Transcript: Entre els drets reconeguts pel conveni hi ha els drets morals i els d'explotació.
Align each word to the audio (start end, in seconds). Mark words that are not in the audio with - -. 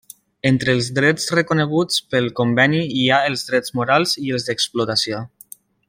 Entre 0.49 0.71
els 0.77 0.87
drets 0.99 1.27
reconeguts 1.39 1.99
pel 2.15 2.31
conveni 2.41 2.81
hi 3.01 3.05
ha 3.09 3.21
els 3.33 3.47
drets 3.51 3.77
morals 3.81 4.19
i 4.31 4.35
els 4.39 4.49
d'explotació. 4.49 5.23